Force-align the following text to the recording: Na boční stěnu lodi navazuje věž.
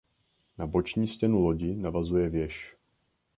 Na 0.57 0.67
boční 0.67 1.07
stěnu 1.07 1.39
lodi 1.39 1.75
navazuje 1.75 2.29
věž. 2.29 2.75